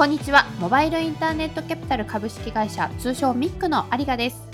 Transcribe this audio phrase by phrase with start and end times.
[0.00, 0.46] こんにちは。
[0.58, 4.48] モバイルインターネットキャピタル株式会社通称ミックの有賀です。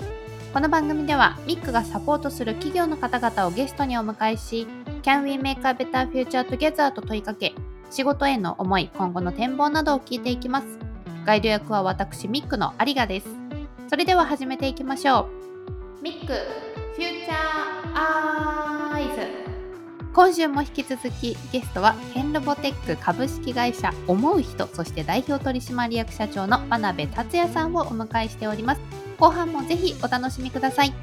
[0.53, 4.67] この番組ではミックがサポートする企業の方々をゲストにお迎えし
[5.03, 7.55] Can we make a better future together と問いかけ
[7.89, 10.67] 仕事への思い今後の展望などを聞いていきます。
[11.25, 13.29] ガイド役は私ミックの有賀です。
[13.89, 15.29] それでは始めていきましょ
[16.01, 16.03] う。
[16.03, 19.46] ミックフューチャーアイズ
[20.17, 28.81] 今週も引き続きゲストはケンロボテック株式会社思う人そして代表取締役社長の真鍋達也さんをお迎えしております。
[29.19, 30.93] 後半もぜひお楽しみください。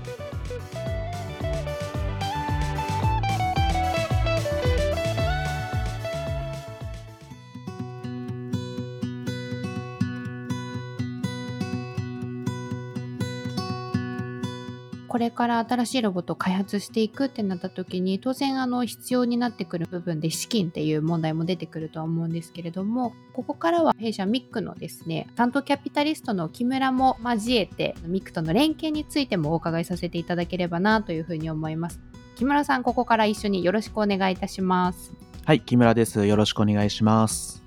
[15.14, 32.00] これから新しいロボットを開発していくってなった時に当然あの必要になってくる部分で資金っていう問題も出てくるとは思うんですけれどもここからは弊社ミックのですね担当キャピタリストの木村も交えてミックとの連携についてもお伺いさせていただければなというふうに思います。
[32.34, 35.12] 木村さんここから一緒によろしくお願いいたします。
[35.44, 36.26] はい木村です。
[36.26, 37.63] よろしくお願いします。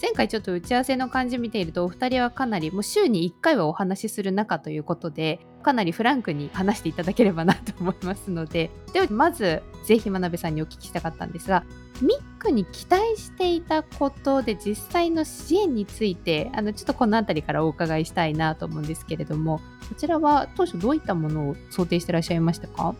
[0.00, 11.64] 前回ちょっと打ち合わせの感じ見ているとお二人はかなりもう週に1回はお話しする仲ということでかなりフランクに話していただければなと思いますので ではまずぜひ真鍋さんにお聞きしたかったんですが
[12.00, 22.94] ミックに期待していたことで実際の支援についてあのちょっとこの辺りからお伺いしたいなと思うんですけれどもこちらは当初どういったものを想定してらっしゃいましたか？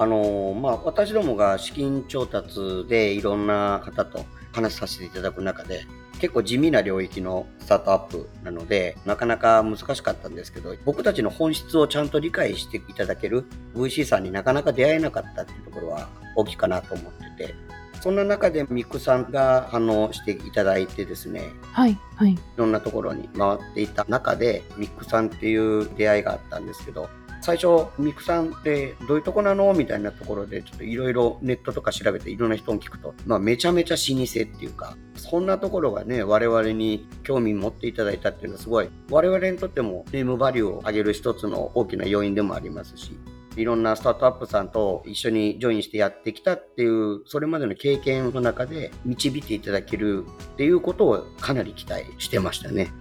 [0.00, 5.80] あのまあ、私どもが資金調達でいろんな方と話させていただく中で
[6.18, 17.54] 結構地味な領域のスタートアップなので、なかなか難しかったんですけど、僕たちの本質をちゃんと理解していただける VC さんになかなか出会えなかったっていうところは大きいかなと思ってて、
[18.00, 22.30] そんな中でミックさんが反応していただいてですね、はい、はい。
[22.32, 27.08] いろんなところに回っていた中で、ミックさんっていう出会いがあったんですけど、
[27.48, 29.72] 最初、ミクさんってどういうとこなの？
[29.72, 43.18] みたいなところで、ちょっといろいろネットとか調べていろんな人に聞くと、まあ、めちゃめちゃ老舗っていうか、そんなところがね、我々に興味持っていただいたっていうのはすごい、我々にとってもネームバリューを上げる一つの大きな要因でもありますし、
[43.56, 52.92] いろんなスタートアップさんと一緒にジョインしてやってきたっていう、それまでの経験の中で導いていただけるっていうことをかなり期待してましたね。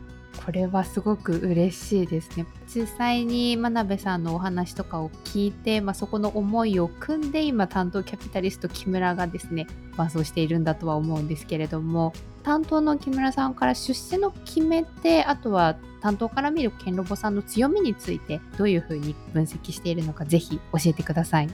[0.48, 2.46] これはすごく嬉しいですね。
[2.74, 12.14] 実際に真鍋さんのお話とかを聞いて、まあ、そこの思いを組んで今担当キャピタリスト木村がですね伴走しているんだとは思うんですけれども
[12.44, 21.50] 担当の木村さんから出世の決め手あとは担当から見るケンロボさんの強みについてどういうふうに分析しているのかぜひ教えてください。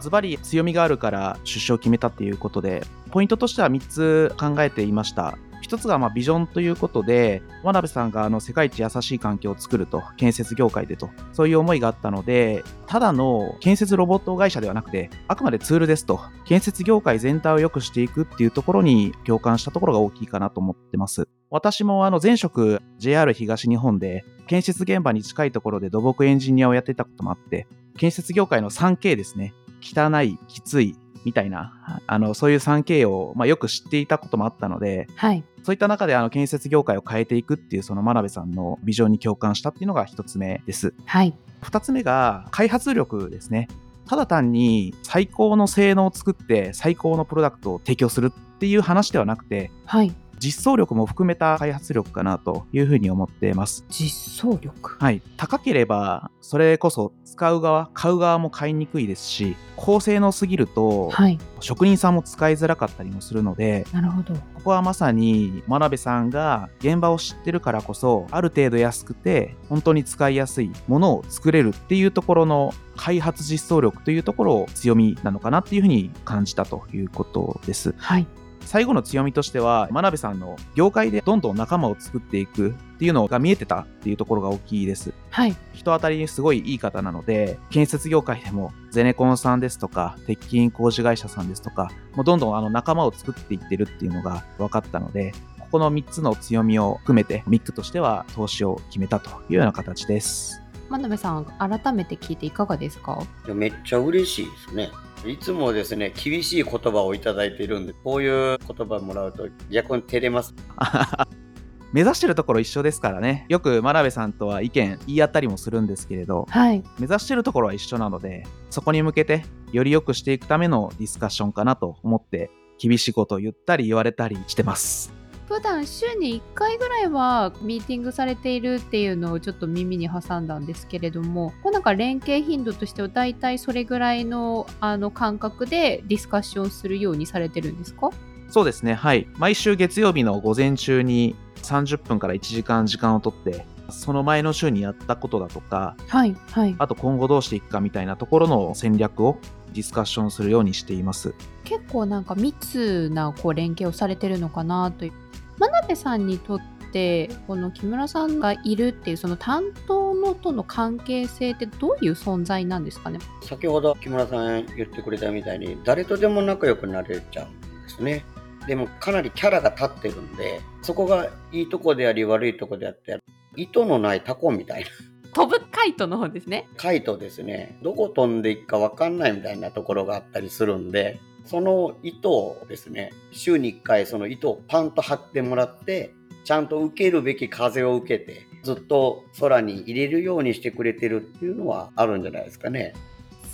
[0.00, 21.26] ズバリ強みがあるから出所を決めたっていうことでポイントとしては3つ考えていました一つがまビジョンということで、真鍋さんがあの世界一優しい環境を作ると、建設業界でと、そういう思いがあったので、ただの建設ロボット会社ではなくて、あくまでツールですと、建設業界全体を良くしていくっていうところに共感したところが大きいかなと思ってます。
[21.50, 27.66] 私もあの前職 JR 東日本で建設現場に近いところで土木エンジニアをやってたこともあって、
[27.98, 29.52] 建設業界の 3K ですね。
[29.82, 40.94] 汚い、きつい、みたいな、あの、そういう 3K を、まあ、よく知っていたこともあったので、はい、そういった中であの建設業界を変えていくっていうその真鍋さんのビジョンに共感したっていうのが一つ目です。
[41.04, 41.34] はい。
[41.62, 43.66] 二つ目が開発力ですね。
[44.08, 53.84] ただ単に最高の性能を作って最高のプロダクトを提供するっていう話ではなくて、はい、実装力も含めた開発力かなというふうに思っています。
[53.88, 54.96] 実装力？
[54.98, 55.22] はい。
[55.36, 64.34] 高ければ、それこそ使う側、買う側も買いにくいですし、高性能すぎると、はい、職人さんも使いづらかったりもするので、なるほど。
[64.34, 77.94] ここはまさに真鍋さんが現場を知ってるからこそ、ある程度安くて、本当に使いやすいものを作れるっていうところの開発実装力というところを強みなのかなっていうふうに感じたということです。
[77.98, 78.26] はい。
[78.66, 85.14] 最後の強みとしては、真鍋さんの業界でどんどん仲間を作っていくっていうのが見えてたっていうところが大きいです。
[85.30, 85.56] はい。
[85.72, 100.62] 人当たりにすごいいい方なので、建設業界でもゼネコンさんですとか、鉄筋工事会社さんですとか、もうどんどんあの仲間を作っていってるっていうのが分かったので、ここの3つの強みを含めて、ミックとしては投資を決めたというような形です。
[100.88, 103.20] 真鍋さん、改めて聞いていかがですか？
[103.52, 104.90] めっちゃ嬉しいですね。
[105.28, 110.54] いつもですね、厳しい言葉をいただいているんで、こういう言葉もらうと逆に照れます。
[111.92, 113.46] 目指してるところ一緒ですからね。
[113.48, 125.12] よく真鍋さんとは意見言い合ったりもするんですけれど、はい、目指してるところは一緒なので、そこに向けてより良くしていくためのディスカッションかなと思って、厳しいことを言ったり言われたりしてます。
[125.46, 138.10] 普段週に1回ぐらいはミーティングされているっていうのをちょっと耳に挟んだんですけれどもこうなんか連携頻度としては大体それぐらいのあの感覚でディスカッションするようにされてるんですか？
[138.48, 138.94] そうですね。
[138.94, 139.28] はい。
[139.38, 146.74] 毎週月曜日の午前中に30分から1時間時間をとってその前の週にやったことだとかはいはい。
[146.78, 149.38] あと今後どうしていくかみたいなところの戦略を
[149.72, 151.34] ディスカッションするようにしています。
[151.64, 155.12] 結構なんか密なこう連携をされてるのかなという
[155.58, 156.60] 真鍋さんにとっ
[156.92, 163.18] てこの木村さんがいるっていうその担当のとの関係性ってどういう存在なんですかね？
[163.42, 168.24] 先ほど木村さん言ってくれたみたいに誰とでも仲良くなれちゃうんですね。
[168.66, 173.18] でもかなりキャラが立ってるんでそこがいいとこであり悪いとこであって
[173.56, 174.88] 糸のないタコみたいな。
[175.34, 176.66] 飛ぶカイトの方ですね。
[176.76, 177.78] カイトですね。
[177.82, 186.14] どこ飛んでいくか分かんないみたいなところがあったりするんでその糸をですね週に1回その糸をパンと張ってもらって
[186.44, 192.94] ちゃんと受けるべき風を受けてずっと空に入れるようにしてくれてるっていうのはあるんじゃないですかね。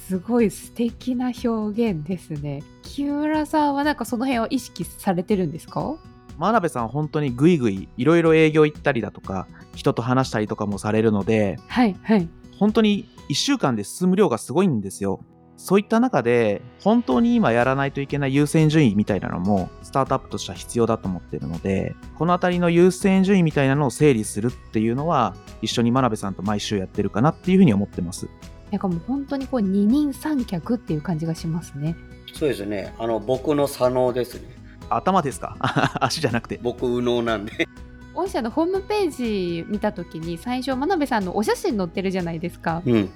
[0.09, 2.63] すごい素敵な表現ですね。
[2.83, 5.97] 木村さんはなんかその辺を意識されてるんですか？
[6.39, 12.29] 真鍋さん本当にグイグイいろいろ営業行ったりだとか人と話したりとかもされるのではいはい。
[12.59, 15.21] 本当に1週間で進む量がすごいんですよ
[15.65, 28.29] そういった中で本当に今やらないといけない優先順位みたいなのもスタートアップとしては必要だと思ってるのでこの辺りの優先順位みたいなのを整理するっていうのは一緒に真鍋さんと毎週やってるかなっていうふうに思ってます
[28.73, 31.95] なんかもう本当にこう二人三脚っていう感じがしますね
[32.35, 32.95] そうですね。
[32.99, 34.49] あの、僕の左脳ですね。
[34.89, 35.57] 頭ですか？
[36.01, 37.69] 足じゃなくて僕、右脳なんで。
[38.15, 43.11] 御社のホームページ見た時に最初真鍋さんのお写真載ってるじゃないですかうん。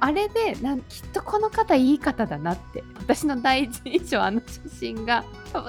[0.00, 5.24] あれでなんきっとこの方いい方だなって私の第一印象あの写真が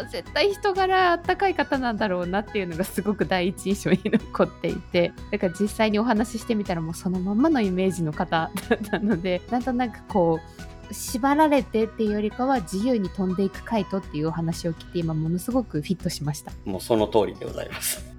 [0.09, 10.39] 絶対人柄あったかい方なんだろうなっていうのがすごく第一印象に残っていてだから実際にお話ししてみたらもうそのままのイメージの方だったのでなんとなくこ
[10.89, 18.10] う縛られてっていうよりかは自由に飛んでいくカイトっていうお話を聞いて今ものすごくフィットしましたもうその通りでございます。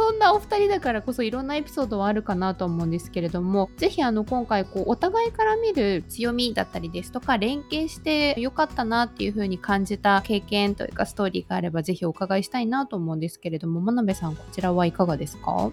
[0.00, 15.70] そんなお二人だからこそいろんなエピソードはあるかなと思うんですけれどもぜひあの今回こうお互いから見る強みだったりですとか連携してよかったなっていう風に感じた経験というかストーリーがあればぜひお伺いしたいなと思うんですけれども真鍋さんこちらはいかがですか？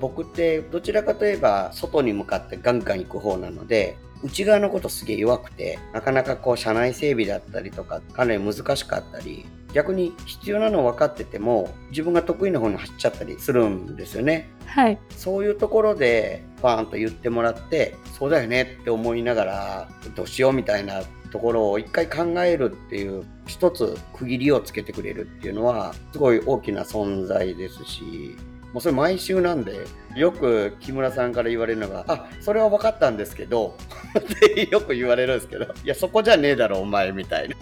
[0.00, 14.48] 僕ってどちらかといえば外に向かってガンガン行く方なので内側のことすげえ弱くてなかなかこう社内整備だったりとかかなり難しかったり逆に必要なの分かってても自分が得意な方に走っちゃったりするんですよね。
[14.64, 14.98] はい。
[15.10, 28.36] そういうところでバーンと言ってもらってそうだよねって思いながらどうしようみたいなところを一回考えるっていう一つ区切りをつけてくれるっていうのはすごい大きな存在ですし
[28.72, 33.74] もうそれ毎週なんでよく木村さんから言われるのが「あそれは分かったんですけど」
[34.18, 37.56] ってよく言われるんですけど「いやそこじゃねえだろお前」みたいな。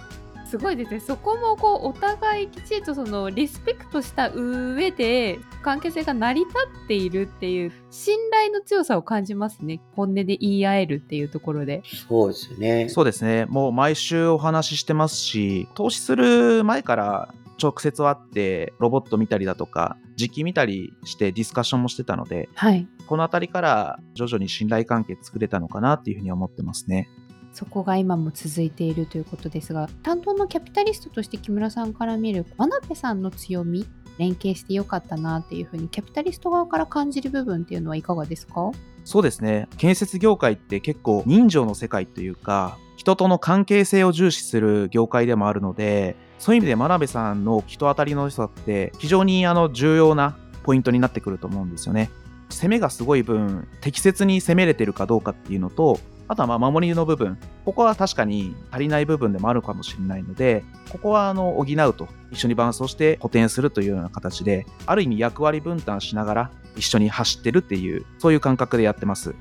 [0.46, 12.88] すごいですねそこもこうお互いきちんとそのリスペクトした上で関係性が成り立っているっていう信頼の強さを感じますね本音で言い合えるっていうところでそうですね。
[12.88, 22.86] そうですねもう毎週お話ししてますし投資する前から直接会ってロボット見たりだとか実機見たりしてディスカッションもしてたのではい。
[23.06, 27.08] この辺りから徐々に信頼関係作れたのかなっていうふうに思ってますね。
[27.52, 33.86] そこが今も続いているということですが担当のキャピタリストとして木村さんから見る真鍋さんの強み
[34.18, 38.72] 連携してよかったなっていうふうにキャピタリスト側から感じる部分っていうのはいかがですか？
[39.04, 39.68] そうですね。
[39.78, 52.10] 建設業界って結構人情の世界というか人との関係性を重視する業界でもあるのでそういう意味で真鍋さんの人当たりの良さって非常にあの重要なポイントになってくると思うんですよね。
[52.50, 69.34] 攻めがすごい分適切に攻めれてるかどうかっていうのとあとはまあ守りの部分ここは確かに足りない部分でもあるかもしれないのでここはあの補うと一緒にバランスをして補填するというような形である意味役割分担しながら一緒に走ってるっていうそういう感覚でやってます。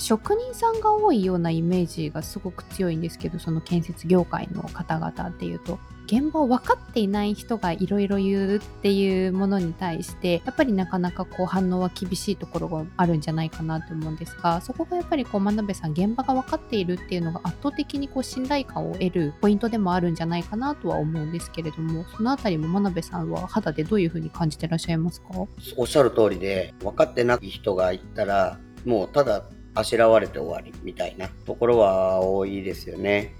[0.00, 5.78] 職人さんが多いようなイメージがすごく強いんですけどその建設業界の方々っていうと。
[6.06, 25.28] 現場を分かっていない人がいろいろ言うっていうものに対してやっぱりなかなかこう反応は厳しいところがあるんじゃないかなと思うんですがそこがやっぱりこう真鍋さん現場が分かっているっていうのが圧倒的にこう信頼感を得るポイントでもあるんじゃないかなとは思うんですけれどもそのあたりも真鍋さんは肌でどういうふうに感じてらっしゃいますか？
[25.76, 29.44] おっしゃる通りで分かってない人がいたらもうただ
[29.80, 33.34] あしらわれて終わりみたいなところは多いですよね。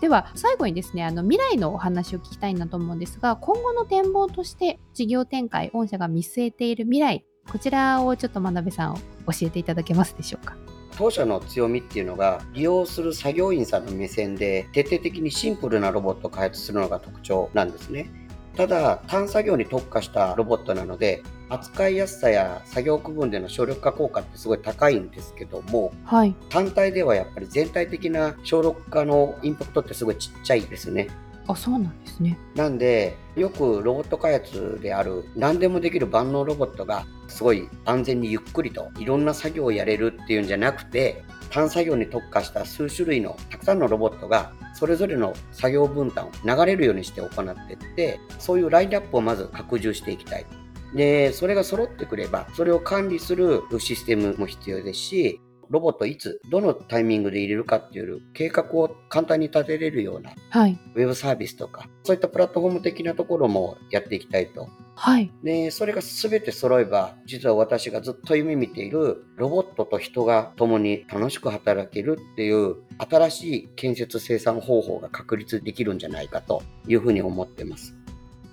[0.00, 9.00] では最後にですねあの未来のお話を聞きたいなと思うんですが今後の展望として事業展開御社が見据えている未来こちらをちょっと真鍋さん教
[9.42, 10.56] えていただけますでしょうか？
[10.98, 18.10] 当社の強みっていうのが利用する作業員さんの目線で徹底的にシンプルなロボットを開発するのが特徴なんですね
[18.56, 31.08] ただ単作業に特化したロボットなので扱いやすさや作業区分での省力化効果ってすごい高いんですけども、はい、単体ではやっぱり全体的な省力化のインパクトってすごいちっちゃいですね。
[31.48, 50.46] あそうなんですねなんでよくロボット開発である何でもできる万能ロボットがすごい安全にゆっくりといろんな作業をやれるっていうんじゃなくて単作業に特化した数種類のたくさんのロボットがそれぞれの作業分担を流れるようにして行っていってそういうラインナップをまず拡充していきたい。
[50.94, 55.40] でそれが揃ってくればそれを管理するシステムも必要ですし
[55.72, 64.68] ロボットいつ、どのタイミングで入れるかっていう計画を簡単に立てれるような、はい、ウェブサービスとか、そういったプラットフォーム的なところもやっていきたいと。
[64.94, 65.32] はい。
[65.42, 77.96] で、それが全て揃えば、実は私がずっと夢見ている、ロボットと人が共に楽しく働けるっていう、新しい建設生産方法が確立できるんじゃないかというふうに思ってます。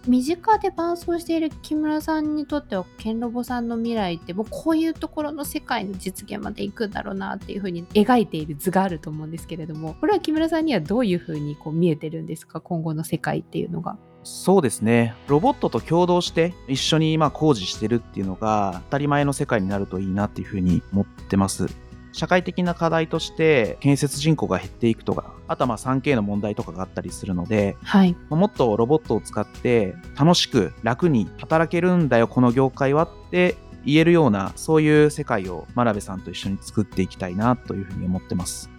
[0.07, 13.97] 身近で伴走している木村さんにとってはケンロボさんの未来ってもうこういうところの世界の実現まで行くんだろうなっていうふうに描いている図があると思うんですけれども これは木村さんにはどういうふうにこう見えてるんですか今後の世界っていうのが。
[14.23, 21.67] そうですねロボットと共同して一緒に今工事してるっていうのが当たり前の世界になるといいなっていうふうに思ってます。
[22.11, 38.69] 社会的な課題として建設人口が減っていくとかあとはまあ 3K の問題とかがあったりするので、はい、もっとロボットを使って楽しく楽に働けるんだよこの業界はって言えるようなそういう世界を真鍋さんと一緒に作っていきたいなというふうに思ってます。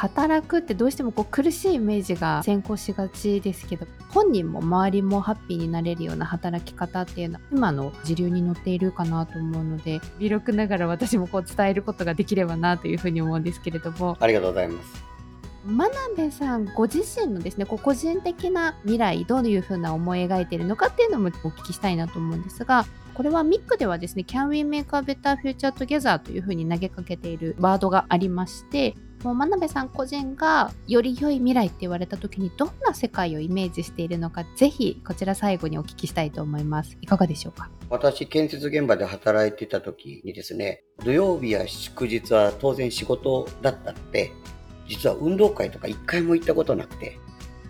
[0.00, 14.16] 働くってどうしてもこう苦しいイメージが先行しがちですけど本人も周りもハッピーになれるような働き方っていうのは今の時流に乗っているかなと思うので微力ながら私もこう伝えることができればなというふうに思うんですけれども。
[14.20, 15.04] ありがとうございます
[15.66, 36.96] 真鍋さんご自身のですねこう個人的な未来どういうふうな思い描いているのかっていうのもお聞きしたいなと思うんですがこれはミックではですね Can we make a better future together というふうに投げかけているワードがありましてもう真鍋さん個人がより良い未来って言われた時にどんな世界をイメージしているのかぜひこちら最後にお聞きしたいと思います。
[37.02, 37.70] いかがでしょうか？
[37.90, 44.32] 私建設現場で働いていた時にですね土曜日や祝日は当然仕事だったので
[44.88, 47.18] 実は運動会とか一回も行ったことなくて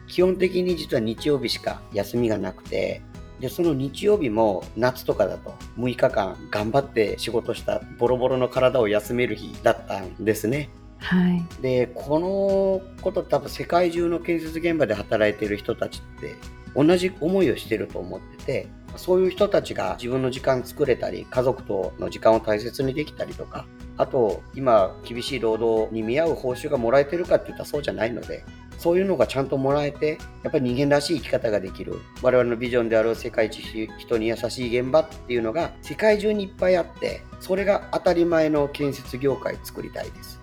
[0.07, 3.03] 基本的に実は日曜日しか休みがなくて
[3.41, 10.69] でその日曜日も夏とかだと6日間頑張って仕事したボロボロの体を休める日だったんですね。
[11.01, 16.37] はい、でこのこと多分世界中の建設現場で働いている人たちって
[16.75, 23.67] 同じ思いをしてると思っててそういう人たちが自分の時間作れたり家族との時間を大切にできたりとか
[23.97, 28.45] あと今厳しい労働に見合う報酬がもらえてるかっていったらそうじゃないので
[28.79, 33.61] そういうのがちゃんともらえてやっぱり人間らしい生き方ができる我々のビジョンである世界一
[34.07, 40.40] 人に優しい現場っていうのが世界中にいっぱいあってそれが当たり前の建設業界作りたいです。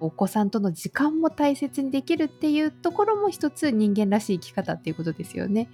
[0.00, 5.68] お子さんとの時間も大切にできるっていうところも一つ人間らしい生き方っていうことですよね。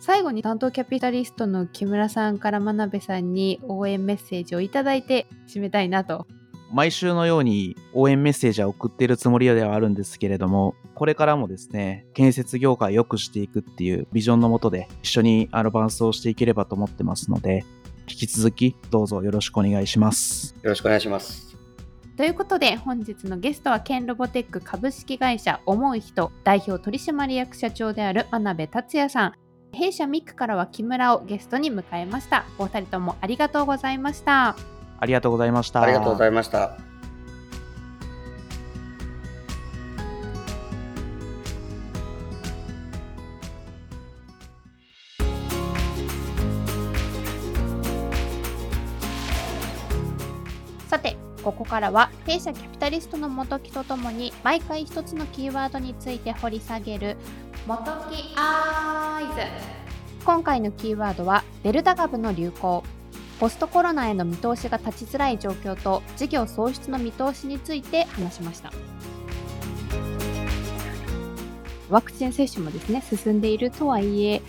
[0.00, 6.26] 最後に担当キャピタリストの木村さんから真鍋さんに応援メッセージをいただいて締めたいなと。
[6.72, 17.64] 毎週のように応援メッセージは送っているつもりではあるんですけれども、これからもですね、建設業界を良くしていくっていうビジョンのもとで一緒にアドバンスをしていければと思ってますので、
[18.08, 20.54] 引き続きどうぞよろしくお願いします。
[20.62, 21.49] よろしくお願いします。
[22.20, 29.32] ということで本日のゲストはケンロボテック株式会社思う人代表取締役社長である真鍋達也さん。
[29.72, 32.44] 弊社ミックからは木村をゲストに迎えました。
[32.58, 34.54] お二人ともありがとうございました。
[34.98, 35.80] ありがとうございました。
[35.80, 36.89] ありがとうございました
[51.70, 57.16] からは弊社キャピタリストの元木とともに毎回一つのキーワードについて掘り下げる
[57.64, 59.46] 元木アイズ。
[60.26, 62.82] 今回のキーワードはデルタ株の流行。
[63.38, 68.72] ポストコロナへの見通しが立ちづらい状況と事業創出の見通しについて話しました。
[71.88, 74.42] ワクチン接種もですね進んでいるとはいえ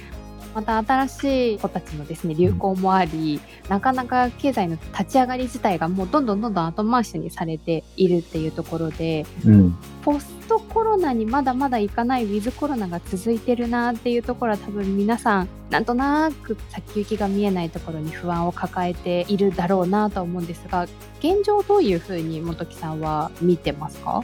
[0.54, 3.40] また新しい子たちのですね流行もあり、
[3.70, 9.76] なかなか経済の立ち上がり自体がもうどんどんどんどん後回しにされているっていうところでうん。
[10.04, 20.88] ポストコロナにまだまだいかないウィズコロナが続いてるなっていうところは多分皆さんなんとなく先行きが見えないところに不安を抱えているだろうなと思うんですが
[21.20, 24.24] 現状どういうふうに本木さんは見てますか？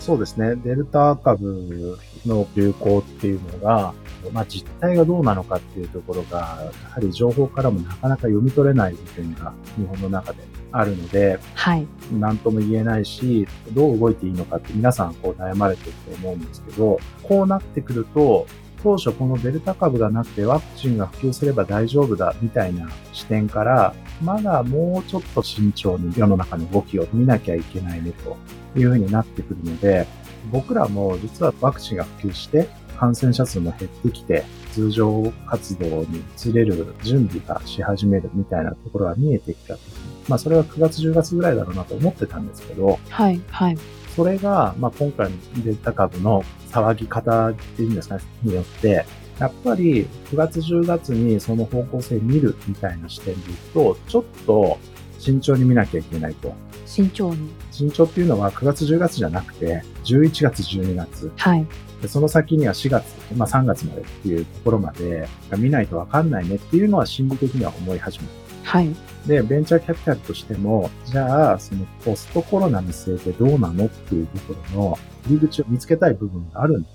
[0.00, 0.56] そうですね。
[0.56, 3.94] デルタ株の流行っていうのが、
[4.32, 10.38] まあ実態がどうなのかっていうところが、やはり情報からもなかなか読み取れない部分が日本の中で
[10.72, 11.86] あるので、はい。
[12.12, 18.46] 何とも言えないし、どう動いていいのかって皆さんこう悩まれてると思うんですけど、こうなってくると、
[18.82, 28.36] 当初このデルタ株がなくてワクチンが普及すれば大丈夫だみたいな視点から、まだもうちょっと慎重に世の中の動きを見なきゃいけないねと
[28.78, 30.06] いうふうになってくるので、
[30.50, 43.78] 僕らも実はワクチンが普及して感染者数も減ってきて、通常活動に移れる準備がし始めるみたいなところが見えてきた時に、まあそれは9月10月ぐらいだろうなと思ってたんですけど、はいはい。
[44.14, 49.04] それが、まあ、今回のデルタ株の騒ぎ方っていうんですかね、によって、
[49.40, 54.78] やっぱり9月10月にその方向性見るみたいな視点でいくと、ちょっと
[55.24, 56.52] 慎重に見なきゃいけないと。
[56.84, 61.66] 慎重に慎重っていうのは9月10月じゃなくて、11月12月、はい
[62.02, 65.26] でその先には4月、まあ3月までっていうところまで
[65.56, 68.70] 見ないとわかんないねっていうのは心理的には思い始めた。
[68.70, 68.94] はい
[69.26, 76.88] で、ベンチャーキャピタルとしても、じゃあ、そのポストコロナ見据えてどうなのっていうところの入り口を見つけたい部分があるんだ。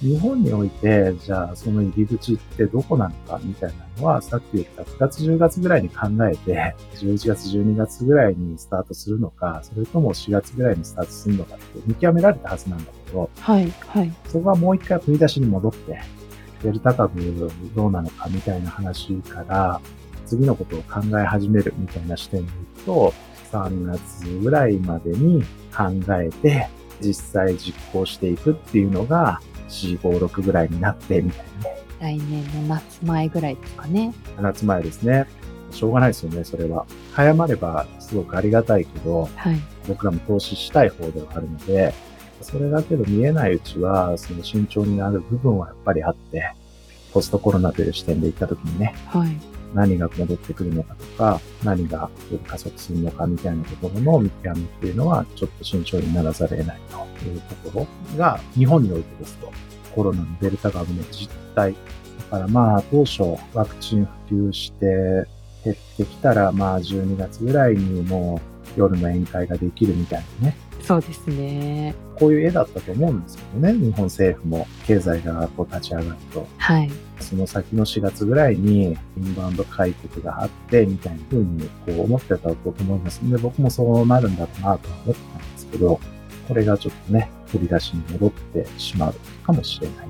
[0.00, 14.12] 日本において、じゃあ、その入り口ってどこなのかみたいなのは、さっき言った9月、10月ぐらいに考えて、11月、12月ぐらいにスタートするのか、それとも4月ぐらいにスタートするのかって見極められたはずなんだけど、はいはい。
[14.26, 16.00] そこはもう一回振り出しに戻って、
[16.62, 19.80] デルタ株どうなのかみたいな話から、
[20.24, 23.12] 次のことを考え始めるみたいな視点でいくと、
[23.52, 25.42] 3月ぐらいまでに
[25.76, 26.68] 考えて、
[27.02, 31.80] 実際実行していくっていうのが、4、5、6ぐらいになって、みたいなね。
[32.00, 35.26] 来年の夏前ぐらいですかね夏前ですね。
[35.70, 36.86] しょうがないですよね、それは。
[37.12, 41.94] 早まればすごくありがたいけど、はい僕らも投資したい方ではあるので、
[42.42, 46.52] それだけど見えないうちは、その慎重になる部分はやっぱりあって、
[47.12, 56.80] ポストコロナという視点で行った時にね、はい何が戻ってくるのかとか、何がより加速するのかみたいなところの見極めっていうのは、ちょっと慎重にならざるを得ない
[57.18, 59.52] というところが、日本においてですと、
[59.94, 61.74] コロナのデルタ株の実態。
[62.18, 63.22] だからまあ、当初
[63.54, 65.26] ワクチン普及して
[65.64, 68.40] 減ってきたら、まあ12月ぐらいにも
[68.76, 76.46] う夜の宴会ができるみたいなね、そうですねこういう絵だったと思うんですけどね、日本政府も経済がこう立ち上がると。
[76.58, 83.20] はいその先の4月ぐらいにインバウンド開国があって、みたいな風にこう思ってたと思います。
[83.30, 86.00] で、僕もそうなるんだろうなとは思ってたんですけど、
[86.48, 90.08] これがちょっとね、振り出しに戻ってしまうかもしれない。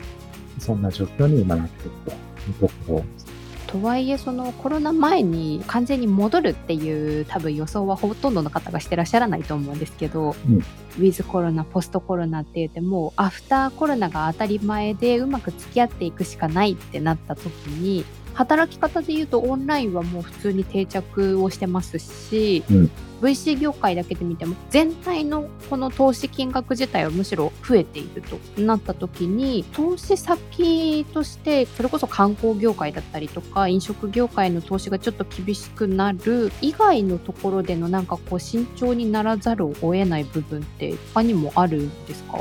[0.59, 3.27] そんな状況に今なっているというところです。
[3.71, 10.65] とはいえそのコロナ前に完全に戻るっていう多分予想はほとんどの方がしてらっしゃらないと思うんですけど、うん。
[10.99, 22.91] ウィズコロナポストコロナって言ってもアフターコロナが当たり前でうまく付き合っていくしかないってなった時に働き方で言うとオンラインはもう普通に定着をしてますし、うん。
[23.21, 42.39] VC 業界だけで見ても全体のこの投資金額自体はむしろ増えているとなった時に投資先としてそれこそ観光業界だったりとか飲食業界の投資がちょっと厳しくなる以外のところでのなんかこう慎重にならざるを得ない部分って他にもあるんですか？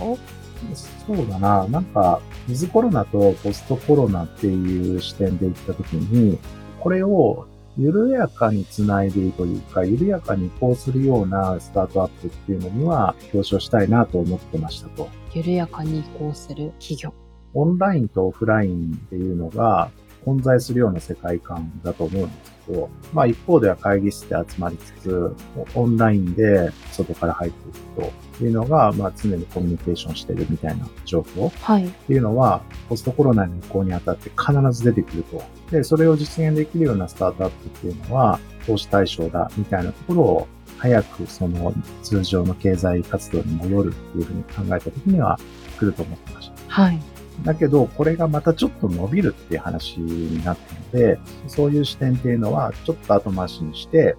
[1.08, 1.68] そうだな。
[1.68, 6.38] なんか、ウィズコロナとポストコロナっていう視点で言ったときに、
[6.80, 15.08] これを緩やかにつないでいくというか、緩やかに移行するようなスタートアップっていうのには表彰したいなと思ってましたと。
[15.34, 17.14] 緩やかに移行する企業
[17.54, 19.90] オンラインとオフラインっていうのが
[20.24, 25.36] 混在するような世界観だと思うんですけど、まあ一方では会議室で集まりつつ、
[25.76, 35.44] オンラインで外から入っていくというのが、まあ常にコミュニケーションしてるみたいな状況はいっていうのは、ポストコロナの移行にあたって必ず出てくると。
[35.72, 45.38] で、それを実現できるようなスタートアップっていうのは、投資対象だみたいなところを、早くその通常の経済活動に戻るっていうふうに考えたときには
[45.78, 46.54] 来ると思ってました。
[46.70, 54.16] はいだけど、これがまたちょっと伸びるっていう話になったので、そういう視点っていうのはちょっと後回しにして、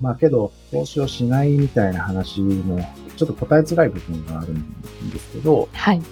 [0.00, 2.80] まあけど、投資をしないみたいな話も、
[3.16, 6.02] ちょっと答えづらい部分があるんですけど、はい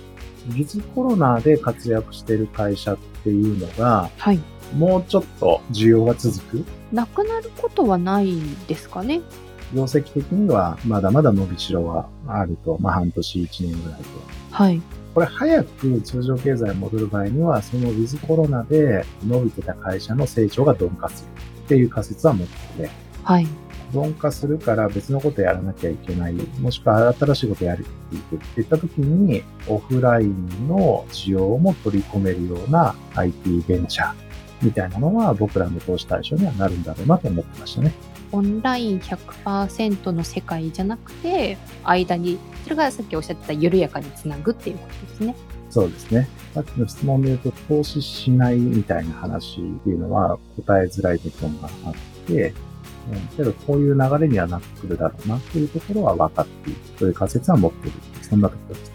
[0.48, 4.40] ウィズコロナで活躍している会社っていうのが、はい
[4.77, 6.64] もうちょっと需要が続く？
[6.92, 9.20] なくなることはないですかね？
[9.75, 12.77] 業績的にはまだまだ伸びしろはあると。
[12.81, 14.07] まあ半年、1年ぐらいと。
[14.51, 14.83] はい。
[15.14, 22.90] これ早く通常経済に戻る場合には、そのウィズコロナで伸びてた会社の成長が鈍化するっていう仮説は持ってて、
[23.22, 23.46] はい。
[23.92, 34.14] 鈍化するから別のことやらなきゃいけない、もしくは新しいことやっていくっていった時に、オフラインの需要も取り込めるような IT ベンチャー
[34.62, 37.92] みたいなのは僕らの投資対象にはなるんだろうなと思ってましたね。
[38.33, 45.37] オンライン100%の世界じゃなくて、間に、それがさっきおっしゃってた緩やかにつなぐっていうことですね。
[45.71, 46.29] そうですね。
[46.55, 51.95] さっきの質問で言うと、投資しないみたいな話っていうのは答えづらい部分があっ
[52.27, 52.55] て、
[53.11, 56.79] うん、けどこういう流れにはなってくるだろうなっていうところは分かっている。
[56.99, 57.97] そういう仮説は持っている。
[58.23, 58.91] そんなところです。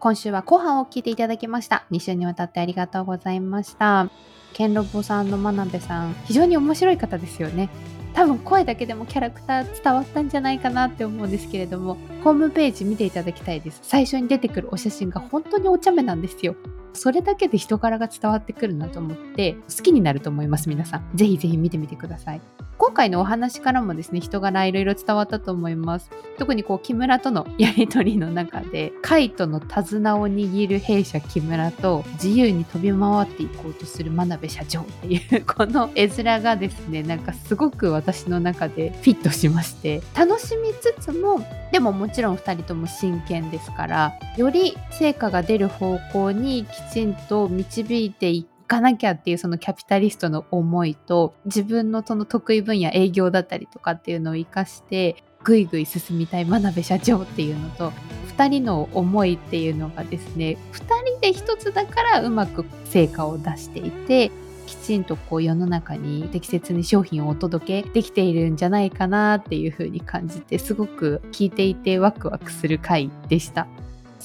[0.00, 1.84] 今週は後半を聞いていただきました。
[1.90, 4.08] 2週にわたってありがとうございました。
[4.54, 7.68] ケンロボさんの真鍋さん、非常に面白い方ですよね。
[8.14, 13.80] 多分声だけでもキャラクター伝わったんじゃないかなって思うんですけれども、ホームページ見ていただきたいです。
[13.82, 16.56] 最初に出てくるお写真が本当にお茶目なんですよ。
[16.94, 21.10] それだけで人柄が伝わってくるなと思って、好きになると思います、皆さん。
[21.14, 22.40] ぜひぜひ見てみてください。
[22.80, 26.10] 今回のお話からもですね、人柄いろいろ伝わったと思います。
[26.38, 57.90] 特にこう木村とのやりとりの中でカイトの手綱を握る弊社木村と自由に飛び回っていこうとする真鍋社長っていうこの絵面がですねなんかすごく私の中でフィットしまして楽しみつつもでももちろん2人とも真剣ですからより成果が出る方向にきちんと導いていかなきゃっていうそのキャピタリストの思いと自分のその得意分野営業だったりとかっていうのを生かしてぐいぐい進みたい真鍋社長っていうのと
[58.36, 64.30] 2人の思いっていうのがですね2人で1つだからうまく成果を出していて
[64.68, 73.66] きちんとこう世の中に適切に商品をお届けできているんじゃないかなっていうふうに感じてすごく聞いていてワクワクする回でした。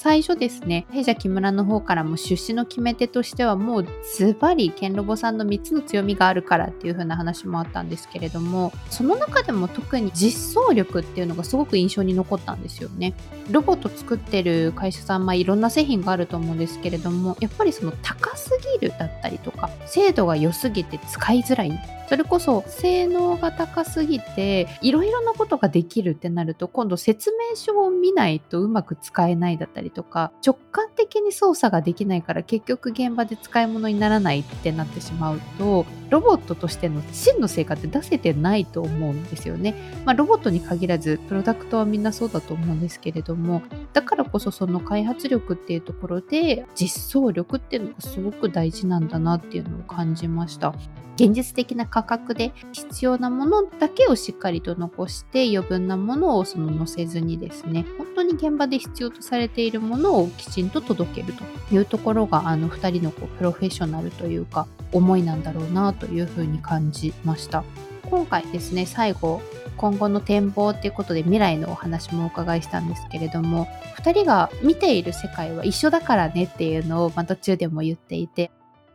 [0.06, 13.14] 最初ですね、弊社木村の方からも出資の決め手としてはもうズバリケンロボさんの3つの強みがあるからっていう風な話もあったんですけれども、その中でも特に実装力っていうのがすごく印象に残ったんですよね。
[13.50, 21.96] ロボット作ってる会社さん、まあいろんな製品があると思うんですけれども、やっぱりその高すぎるだったりとか、精度が良すぎて使いづらい。
[22.08, 39.74] それこそ性能が高すぎていろいろなことができるってなると今度説明書を見ないとうまく使えないだったりとか直感的に操作ができないから結局現場で使い物にならないってなってしまうとロボットとしての真の成果って出せてないと思うんですよね。
[40.04, 50.74] まあ、ロボットに限らずプロダクトはみんなそうだと思うんですけれどもだからこそその開発力っていうところで実装力っていうのがすごく大事なんだなっていうのを感じました。
[51.16, 67.64] 現実的な価格で必要なものだけをしっかりと残して余分なものをその載せずにですね本当に現場で必要とされているものをきちんと届けるというところがあの2人のこうプロフェッショナルというか思いなんだろうなというふうに感じました
[68.02, 69.40] 今回ですね最後
[69.78, 73.66] 今後の展望っていうことで未来のお話もお伺いしたんですけれども
[73.98, 78.50] 2人が見ている世界は一緒だからねっていうのを、途中でも言っていて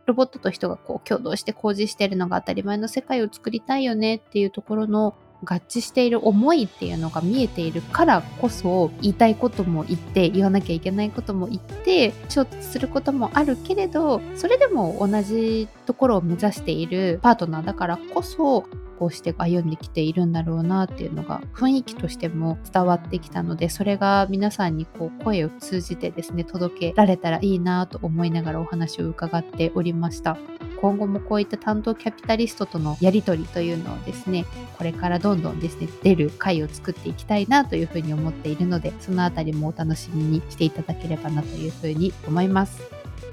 [0.06, 18.66] ロボットと人がこう共同して工事してるのが当たり前の世界を作りたいよねっていうところの合致している思いっていうのが見えているからこそ言いたいことも言って言わなきゃいけないことも言って衝突することもあるけれどそれでも同じところを目指しているパートナーだからこそ
[18.98, 30.36] こうして歩んできているんだろうなっていうのが雰囲気としても伝わってきたのでそれが皆さんにこう声を通じてですね届けられたらいいなと思いながらお話を伺っておりました。
[30.82, 34.44] 今後もこういった担当キャピタリストとのやり取りというのをですね
[34.76, 42.82] これからどんどんですね出る回を作っていきたいなというふうに思っているのでそのあたりもお楽しみにしていただければなというふうに思います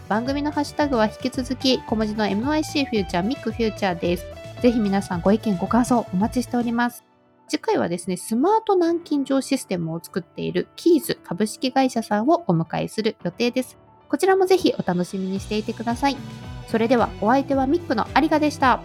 [0.07, 7.05] 番組のハッシュタグは引き続き小文字の MIC フューチャーミックフューチャーですぜひ皆さんご意見ご感想お待ちしております。
[7.47, 13.77] 次回はですね、スマート南京錠システムを作っているキーズ株式会社さんをお迎えする予定です。
[14.07, 16.17] こちらもぜひお楽しみにしていてください。
[16.69, 18.81] それではお相手はミックの有賀でした。